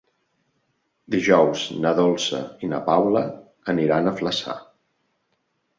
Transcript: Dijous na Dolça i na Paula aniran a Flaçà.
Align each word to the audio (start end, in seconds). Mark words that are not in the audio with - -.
Dijous 1.15 1.67
na 1.85 1.91
Dolça 2.01 2.41
i 2.69 2.73
na 2.73 2.81
Paula 2.89 3.25
aniran 3.77 4.07
a 4.07 4.17
Flaçà. 4.23 4.59